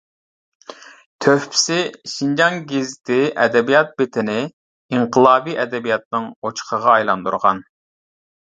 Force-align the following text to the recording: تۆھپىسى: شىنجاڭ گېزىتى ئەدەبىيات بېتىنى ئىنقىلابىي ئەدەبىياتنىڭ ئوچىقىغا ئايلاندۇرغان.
تۆھپىسى: 1.25 1.77
شىنجاڭ 2.13 2.57
گېزىتى 2.71 3.19
ئەدەبىيات 3.43 3.93
بېتىنى 4.01 4.39
ئىنقىلابىي 4.45 5.61
ئەدەبىياتنىڭ 5.65 6.27
ئوچىقىغا 6.41 6.97
ئايلاندۇرغان. 6.97 7.63